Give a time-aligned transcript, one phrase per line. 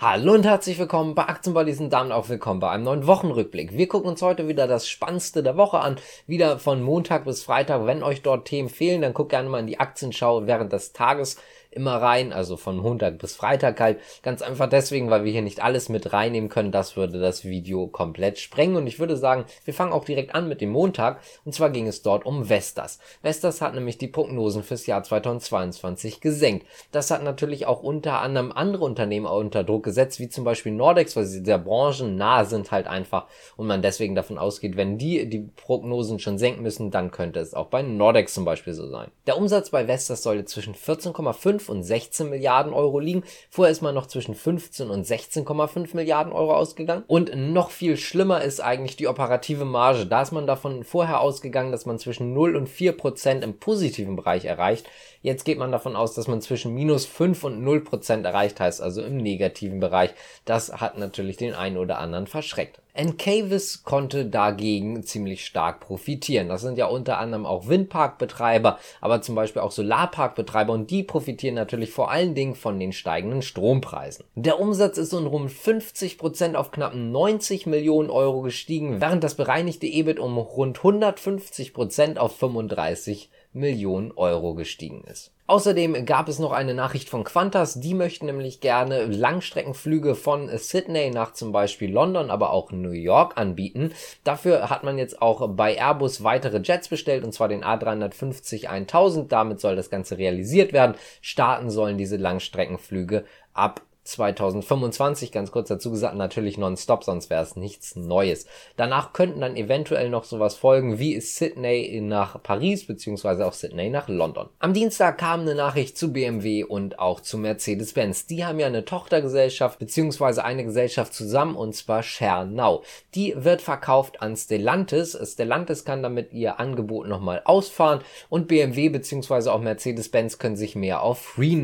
[0.00, 3.72] Hallo und herzlich willkommen bei Aktienbuddies und damit auch willkommen bei einem neuen Wochenrückblick.
[3.72, 5.96] Wir gucken uns heute wieder das Spannendste der Woche an,
[6.28, 7.84] wieder von Montag bis Freitag.
[7.84, 11.36] Wenn euch dort Themen fehlen, dann guckt gerne mal in die Aktienschau während des Tages
[11.70, 13.98] immer rein, also von Montag bis Freitag halt.
[14.22, 16.72] Ganz einfach deswegen, weil wir hier nicht alles mit reinnehmen können.
[16.72, 18.76] Das würde das Video komplett sprengen.
[18.76, 21.20] Und ich würde sagen, wir fangen auch direkt an mit dem Montag.
[21.44, 22.98] Und zwar ging es dort um Vestas.
[23.22, 26.66] Vestas hat nämlich die Prognosen fürs Jahr 2022 gesenkt.
[26.92, 31.16] Das hat natürlich auch unter anderem andere Unternehmen unter Druck gesetzt, wie zum Beispiel Nordex,
[31.16, 35.28] weil sie der Branchen nahe sind halt einfach und man deswegen davon ausgeht, wenn die
[35.28, 39.10] die Prognosen schon senken müssen, dann könnte es auch bei Nordex zum Beispiel so sein.
[39.26, 43.24] Der Umsatz bei Vestas sollte zwischen 14,5 und 16 Milliarden Euro liegen.
[43.50, 47.04] Vorher ist man noch zwischen 15 und 16,5 Milliarden Euro ausgegangen.
[47.06, 50.06] Und noch viel schlimmer ist eigentlich die operative Marge.
[50.06, 54.16] Da ist man davon vorher ausgegangen, dass man zwischen 0 und 4 Prozent im positiven
[54.16, 54.86] Bereich erreicht.
[55.22, 58.80] Jetzt geht man davon aus, dass man zwischen minus 5 und 0 Prozent erreicht, heißt
[58.80, 60.10] also im negativen Bereich.
[60.44, 62.80] Das hat natürlich den einen oder anderen verschreckt.
[62.98, 66.48] Encavis konnte dagegen ziemlich stark profitieren.
[66.48, 71.54] Das sind ja unter anderem auch Windparkbetreiber, aber zum Beispiel auch Solarparkbetreiber und die profitieren
[71.54, 74.24] natürlich vor allen Dingen von den steigenden Strompreisen.
[74.34, 79.36] Der Umsatz ist um rund 50 Prozent auf knapp 90 Millionen Euro gestiegen, während das
[79.36, 85.32] bereinigte EBIT um rund 150 Prozent auf 35 Millionen Euro gestiegen ist.
[85.46, 91.10] Außerdem gab es noch eine Nachricht von Qantas, die möchten nämlich gerne Langstreckenflüge von Sydney
[91.10, 93.92] nach zum Beispiel London, aber auch New York anbieten.
[94.24, 99.32] Dafür hat man jetzt auch bei Airbus weitere Jets bestellt, und zwar den A350 1000.
[99.32, 100.96] Damit soll das Ganze realisiert werden.
[101.22, 107.56] Starten sollen diese Langstreckenflüge ab 2025, ganz kurz dazu gesagt, natürlich nonstop, sonst wäre es
[107.56, 108.46] nichts Neues.
[108.76, 114.08] Danach könnten dann eventuell noch sowas folgen wie Sydney nach Paris, beziehungsweise auch Sydney nach
[114.08, 114.48] London.
[114.58, 118.26] Am Dienstag kam eine Nachricht zu BMW und auch zu Mercedes-Benz.
[118.26, 122.02] Die haben ja eine Tochtergesellschaft, beziehungsweise eine Gesellschaft zusammen, und zwar
[122.46, 122.82] Now.
[123.14, 125.18] Die wird verkauft an Stellantis.
[125.32, 128.00] Stellantis kann damit ihr Angebot nochmal ausfahren
[128.30, 131.58] und BMW beziehungsweise auch Mercedes-Benz können sich mehr auf Free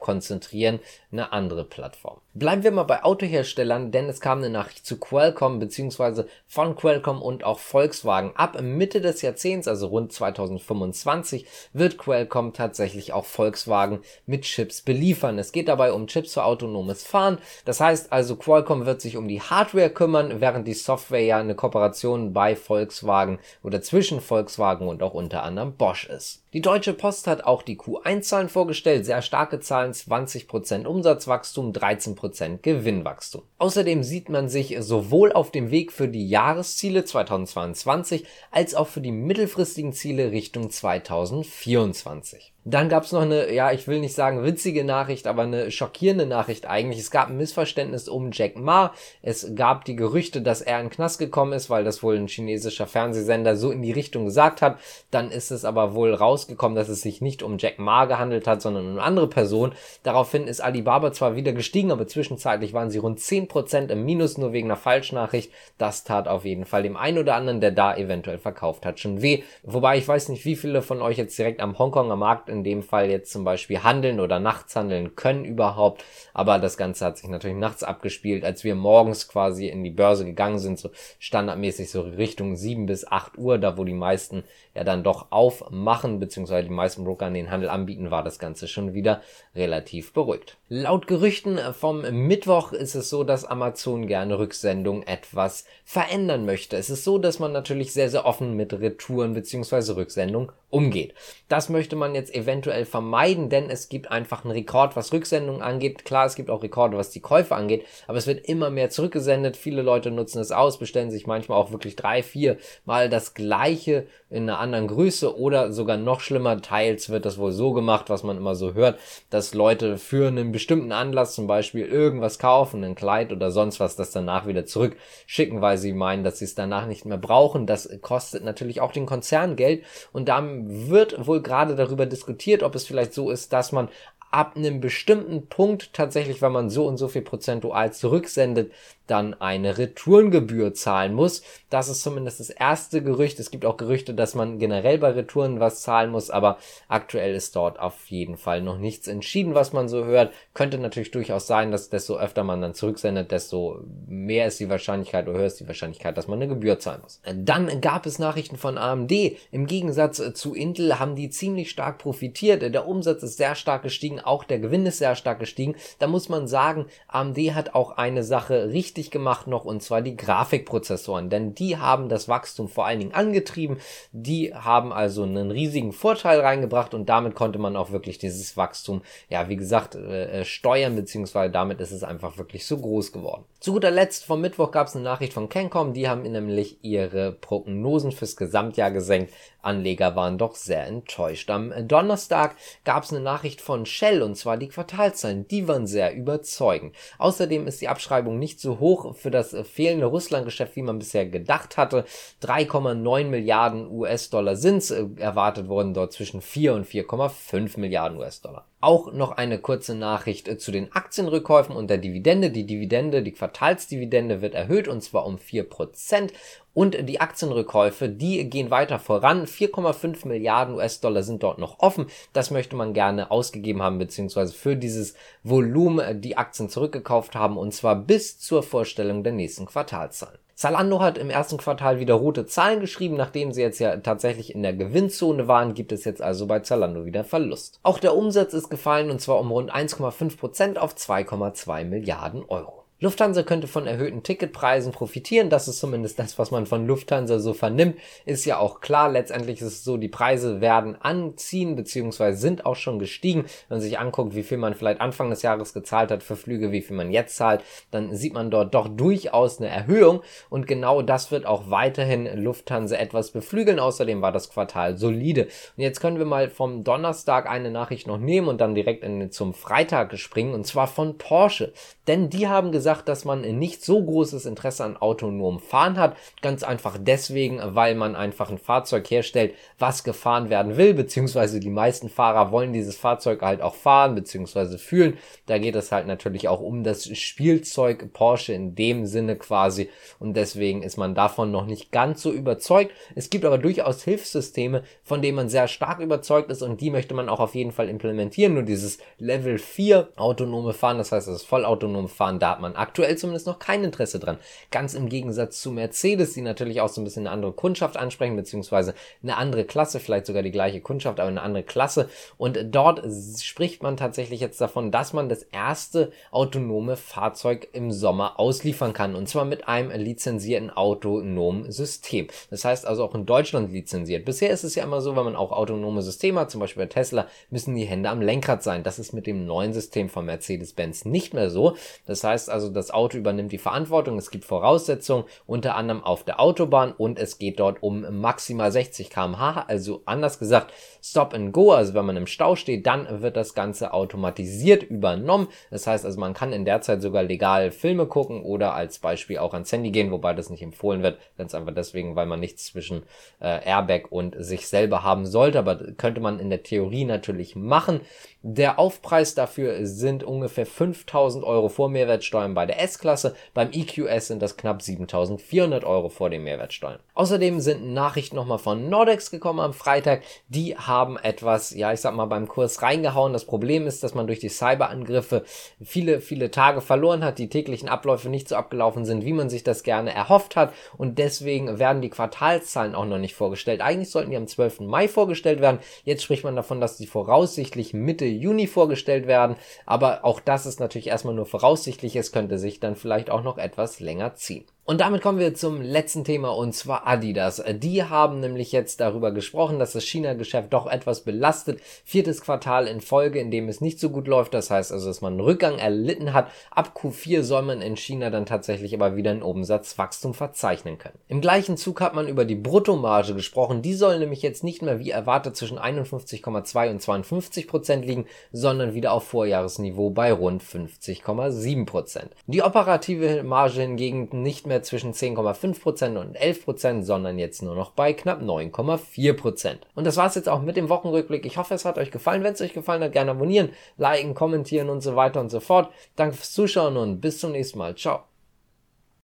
[0.00, 0.80] konzentrieren,
[1.12, 1.83] eine andere Plattform.
[1.84, 2.22] Plattform.
[2.32, 6.24] Bleiben wir mal bei Autoherstellern, denn es kam eine Nachricht zu Qualcomm bzw.
[6.46, 8.32] von Qualcomm und auch Volkswagen.
[8.36, 11.44] Ab Mitte des Jahrzehnts, also rund 2025,
[11.74, 15.38] wird Qualcomm tatsächlich auch Volkswagen mit Chips beliefern.
[15.38, 17.36] Es geht dabei um Chips für autonomes Fahren.
[17.66, 21.54] Das heißt also, Qualcomm wird sich um die Hardware kümmern, während die Software ja eine
[21.54, 26.43] Kooperation bei Volkswagen oder zwischen Volkswagen und auch unter anderem Bosch ist.
[26.54, 33.42] Die Deutsche Post hat auch die Q1-Zahlen vorgestellt, sehr starke Zahlen, 20% Umsatzwachstum, 13% Gewinnwachstum.
[33.58, 39.00] Außerdem sieht man sich sowohl auf dem Weg für die Jahresziele 2022 als auch für
[39.00, 42.53] die mittelfristigen Ziele Richtung 2024.
[42.66, 46.24] Dann gab es noch eine, ja, ich will nicht sagen witzige Nachricht, aber eine schockierende
[46.24, 46.98] Nachricht eigentlich.
[46.98, 48.94] Es gab ein Missverständnis um Jack Ma.
[49.20, 52.26] Es gab die Gerüchte, dass er in den Knast gekommen ist, weil das wohl ein
[52.26, 54.78] chinesischer Fernsehsender so in die Richtung gesagt hat.
[55.10, 58.62] Dann ist es aber wohl rausgekommen, dass es sich nicht um Jack Ma gehandelt hat,
[58.62, 59.72] sondern um eine andere Person.
[60.02, 64.54] Daraufhin ist Alibaba zwar wieder gestiegen, aber zwischenzeitlich waren sie rund 10% im Minus, nur
[64.54, 65.52] wegen einer Falschnachricht.
[65.76, 69.20] Das tat auf jeden Fall dem einen oder anderen, der da eventuell verkauft hat, schon
[69.20, 69.42] weh.
[69.64, 72.82] Wobei ich weiß nicht, wie viele von euch jetzt direkt am Hongkonger Markt in dem
[72.82, 76.04] Fall jetzt zum Beispiel handeln oder nachts handeln können überhaupt.
[76.32, 80.24] Aber das Ganze hat sich natürlich nachts abgespielt, als wir morgens quasi in die Börse
[80.24, 84.44] gegangen sind, so standardmäßig so Richtung 7 bis 8 Uhr, da wo die meisten
[84.74, 88.94] ja dann doch aufmachen, beziehungsweise die meisten Broker den Handel anbieten, war das Ganze schon
[88.94, 89.22] wieder
[89.54, 90.56] relativ beruhigt.
[90.68, 96.76] Laut Gerüchten vom Mittwoch ist es so, dass Amazon gerne Rücksendung etwas verändern möchte.
[96.76, 101.14] Es ist so, dass man natürlich sehr, sehr offen mit Retouren beziehungsweise Rücksendung umgeht.
[101.48, 102.43] Das möchte man jetzt eventuell
[102.84, 106.04] vermeiden, denn es gibt einfach einen Rekord, was Rücksendung angeht.
[106.04, 109.56] Klar, es gibt auch Rekorde, was die Käufe angeht, aber es wird immer mehr zurückgesendet.
[109.56, 114.06] Viele Leute nutzen es aus, bestellen sich manchmal auch wirklich drei, vier Mal das gleiche
[114.30, 118.24] in einer anderen Größe oder sogar noch schlimmer, teils wird das wohl so gemacht, was
[118.24, 118.98] man immer so hört,
[119.30, 123.94] dass Leute für einen bestimmten Anlass zum Beispiel irgendwas kaufen, ein Kleid oder sonst was,
[123.94, 127.66] das danach wieder zurückschicken, weil sie meinen, dass sie es danach nicht mehr brauchen.
[127.66, 132.74] Das kostet natürlich auch den Konzern Geld und dann wird wohl gerade darüber diskutiert, ob
[132.74, 133.88] es vielleicht so ist, dass man
[134.30, 138.72] ab einem bestimmten Punkt tatsächlich, wenn man so und so viel prozentual zurücksendet,
[139.06, 141.42] dann eine Retourengebühr zahlen muss.
[141.70, 143.38] Das ist zumindest das erste Gerücht.
[143.38, 146.58] Es gibt auch Gerüchte, dass man generell bei Retouren was zahlen muss, aber
[146.88, 150.32] aktuell ist dort auf jeden Fall noch nichts entschieden, was man so hört.
[150.54, 155.28] Könnte natürlich durchaus sein, dass desto öfter man dann zurücksendet, desto mehr ist die Wahrscheinlichkeit
[155.28, 157.20] oder höher ist die Wahrscheinlichkeit, dass man eine Gebühr zahlen muss.
[157.34, 159.12] Dann gab es Nachrichten von AMD.
[159.50, 162.62] Im Gegensatz zu Intel haben die ziemlich stark profitiert.
[162.62, 165.74] Der Umsatz ist sehr stark gestiegen, auch der Gewinn ist sehr stark gestiegen.
[165.98, 170.16] Da muss man sagen, AMD hat auch eine Sache richtig gemacht noch und zwar die
[170.16, 173.78] Grafikprozessoren, denn die haben das Wachstum vor allen Dingen angetrieben.
[174.12, 179.02] Die haben also einen riesigen Vorteil reingebracht und damit konnte man auch wirklich dieses Wachstum,
[179.28, 183.44] ja, wie gesagt, äh, äh steuern, beziehungsweise damit ist es einfach wirklich so groß geworden.
[183.60, 187.32] Zu guter Letzt vom Mittwoch gab es eine Nachricht von Cancom, die haben nämlich ihre
[187.32, 189.32] Prognosen fürs Gesamtjahr gesenkt.
[189.64, 191.50] Anleger waren doch sehr enttäuscht.
[191.50, 195.48] Am Donnerstag gab es eine Nachricht von Shell und zwar die Quartalzahlen.
[195.48, 196.94] Die waren sehr überzeugend.
[197.18, 201.76] Außerdem ist die Abschreibung nicht so hoch für das fehlende Russlandgeschäft, wie man bisher gedacht
[201.76, 202.04] hatte.
[202.42, 208.66] 3,9 Milliarden US-Dollar sind äh, erwartet worden, dort zwischen 4 und 4,5 Milliarden US-Dollar.
[208.80, 212.50] Auch noch eine kurze Nachricht äh, zu den Aktienrückkäufen und der Dividende.
[212.50, 216.30] Die Dividende, die Quartalsdividende wird erhöht und zwar um 4%.
[216.74, 219.46] Und die Aktienrückkäufe, die gehen weiter voran.
[219.46, 222.06] 4,5 Milliarden US-Dollar sind dort noch offen.
[222.32, 227.72] Das möchte man gerne ausgegeben haben, beziehungsweise für dieses Volumen die Aktien zurückgekauft haben, und
[227.72, 230.38] zwar bis zur Vorstellung der nächsten Quartalzahlen.
[230.56, 234.62] Zalando hat im ersten Quartal wieder rote Zahlen geschrieben, nachdem sie jetzt ja tatsächlich in
[234.62, 237.80] der Gewinnzone waren, gibt es jetzt also bei Zalando wieder Verlust.
[237.82, 242.83] Auch der Umsatz ist gefallen und zwar um rund 1,5 Prozent auf 2,2 Milliarden Euro.
[243.04, 245.50] Lufthansa könnte von erhöhten Ticketpreisen profitieren.
[245.50, 247.98] Das ist zumindest das, was man von Lufthansa so vernimmt.
[248.24, 249.10] Ist ja auch klar.
[249.10, 253.42] Letztendlich ist es so, die Preise werden anziehen, beziehungsweise sind auch schon gestiegen.
[253.68, 256.72] Wenn man sich anguckt, wie viel man vielleicht Anfang des Jahres gezahlt hat für Flüge,
[256.72, 260.22] wie viel man jetzt zahlt, dann sieht man dort doch durchaus eine Erhöhung.
[260.48, 263.80] Und genau das wird auch weiterhin Lufthansa etwas beflügeln.
[263.80, 265.48] Außerdem war das Quartal solide.
[265.76, 269.30] Und jetzt können wir mal vom Donnerstag eine Nachricht noch nehmen und dann direkt in,
[269.30, 270.54] zum Freitag springen.
[270.54, 271.74] Und zwar von Porsche.
[272.06, 276.16] Denn die haben gesagt, gesagt, dass man nicht so großes Interesse an autonomem Fahren hat.
[276.42, 281.70] Ganz einfach deswegen, weil man einfach ein Fahrzeug herstellt, was gefahren werden will, beziehungsweise die
[281.70, 285.18] meisten Fahrer wollen dieses Fahrzeug halt auch fahren, beziehungsweise fühlen.
[285.46, 289.90] Da geht es halt natürlich auch um das Spielzeug Porsche in dem Sinne quasi.
[290.18, 292.92] Und deswegen ist man davon noch nicht ganz so überzeugt.
[293.14, 297.14] Es gibt aber durchaus Hilfssysteme, von denen man sehr stark überzeugt ist und die möchte
[297.14, 298.54] man auch auf jeden Fall implementieren.
[298.54, 303.16] Nur dieses Level 4 autonome Fahren, das heißt das vollautonome Fahren, da hat man aktuell
[303.16, 304.36] zumindest noch kein Interesse dran.
[304.70, 308.36] Ganz im Gegensatz zu Mercedes, die natürlich auch so ein bisschen eine andere Kundschaft ansprechen,
[308.36, 312.10] beziehungsweise eine andere Klasse, vielleicht sogar die gleiche Kundschaft, aber eine andere Klasse.
[312.36, 313.02] Und dort
[313.40, 319.14] spricht man tatsächlich jetzt davon, dass man das erste autonome Fahrzeug im Sommer ausliefern kann.
[319.14, 322.28] Und zwar mit einem lizenzierten autonomen System.
[322.50, 324.26] Das heißt also auch in Deutschland lizenziert.
[324.26, 326.92] Bisher ist es ja immer so, wenn man auch autonome Systeme hat, zum Beispiel bei
[326.92, 328.82] Tesla, müssen die Hände am Lenkrad sein.
[328.82, 331.76] Das ist mit dem neuen System von Mercedes-Benz nicht mehr so.
[332.06, 334.16] Das heißt also, das Auto übernimmt die Verantwortung.
[334.18, 339.10] Es gibt Voraussetzungen, unter anderem auf der Autobahn und es geht dort um maximal 60
[339.10, 339.64] km/h.
[339.68, 340.72] Also anders gesagt,
[341.02, 341.72] Stop and Go.
[341.72, 345.48] Also wenn man im Stau steht, dann wird das Ganze automatisiert übernommen.
[345.70, 349.38] Das heißt also, man kann in der Zeit sogar legal Filme gucken oder als Beispiel
[349.38, 351.18] auch ans Handy gehen, wobei das nicht empfohlen wird.
[351.36, 353.02] Ganz einfach deswegen, weil man nichts zwischen
[353.40, 355.58] äh, Airbag und sich selber haben sollte.
[355.58, 358.00] Aber könnte man in der Theorie natürlich machen.
[358.46, 363.34] Der Aufpreis dafür sind ungefähr 5000 Euro vor Mehrwertsteuern bei der S-Klasse.
[363.54, 366.98] Beim EQS sind das knapp 7400 Euro vor den Mehrwertsteuern.
[367.14, 370.24] Außerdem sind Nachrichten nochmal von Nordex gekommen am Freitag.
[370.48, 373.32] Die haben etwas, ja, ich sag mal, beim Kurs reingehauen.
[373.32, 375.44] Das Problem ist, dass man durch die Cyberangriffe
[375.82, 379.64] viele, viele Tage verloren hat, die täglichen Abläufe nicht so abgelaufen sind, wie man sich
[379.64, 380.74] das gerne erhofft hat.
[380.98, 383.80] Und deswegen werden die Quartalszahlen auch noch nicht vorgestellt.
[383.80, 384.80] Eigentlich sollten die am 12.
[384.80, 385.78] Mai vorgestellt werden.
[386.04, 389.56] Jetzt spricht man davon, dass die voraussichtlich Mitte Juni vorgestellt werden.
[389.86, 392.16] Aber auch das ist natürlich erstmal nur voraussichtlich.
[392.16, 394.66] Es könnte sich dann vielleicht auch noch etwas länger ziehen.
[394.86, 397.62] Und damit kommen wir zum letzten Thema und zwar Adidas.
[397.66, 401.80] Die haben nämlich jetzt darüber gesprochen, dass das China-Geschäft doch etwas belastet.
[402.04, 404.52] Viertes Quartal in Folge, in dem es nicht so gut läuft.
[404.52, 406.50] Das heißt also, dass man einen Rückgang erlitten hat.
[406.70, 411.18] Ab Q4 soll man in China dann tatsächlich aber wieder ein Umsatzwachstum verzeichnen können.
[411.28, 413.80] Im gleichen Zug hat man über die Bruttomarge gesprochen.
[413.80, 418.92] Die soll nämlich jetzt nicht mehr wie erwartet zwischen 51,2 und 52 Prozent liegen, sondern
[418.92, 422.32] wieder auf Vorjahresniveau bei rund 50,7 Prozent.
[422.46, 427.92] Die operative Marge hingegen nicht mehr mehr zwischen 10,5% und 11%, sondern jetzt nur noch
[427.92, 429.76] bei knapp 9,4%.
[429.94, 431.46] Und das war's jetzt auch mit dem Wochenrückblick.
[431.46, 432.42] Ich hoffe, es hat euch gefallen.
[432.42, 435.90] Wenn es euch gefallen hat, gerne abonnieren, liken, kommentieren und so weiter und so fort.
[436.16, 437.94] Danke fürs Zuschauen und bis zum nächsten Mal.
[437.94, 438.33] Ciao.